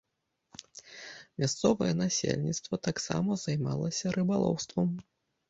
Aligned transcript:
Мясцовае 1.43 1.89
насельніцтва 1.99 2.81
таксама 2.89 3.31
займалася 3.45 4.17
рыбалоўствам. 4.19 4.89